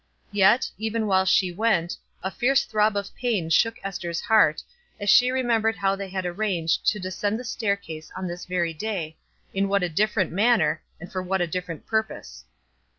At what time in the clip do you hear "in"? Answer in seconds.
9.53-9.69